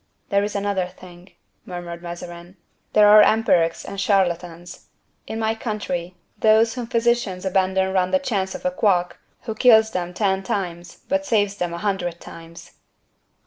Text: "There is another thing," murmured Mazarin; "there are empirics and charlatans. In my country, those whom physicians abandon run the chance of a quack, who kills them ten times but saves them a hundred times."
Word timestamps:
"There 0.29 0.43
is 0.43 0.55
another 0.55 0.87
thing," 0.87 1.33
murmured 1.63 2.01
Mazarin; 2.01 2.57
"there 2.93 3.07
are 3.07 3.21
empirics 3.21 3.85
and 3.85 4.01
charlatans. 4.01 4.87
In 5.27 5.37
my 5.37 5.53
country, 5.53 6.15
those 6.39 6.73
whom 6.73 6.87
physicians 6.87 7.45
abandon 7.45 7.93
run 7.93 8.09
the 8.09 8.17
chance 8.17 8.55
of 8.55 8.65
a 8.65 8.71
quack, 8.71 9.17
who 9.43 9.53
kills 9.53 9.91
them 9.91 10.15
ten 10.15 10.41
times 10.41 11.01
but 11.07 11.27
saves 11.27 11.57
them 11.57 11.71
a 11.71 11.77
hundred 11.77 12.19
times." 12.19 12.71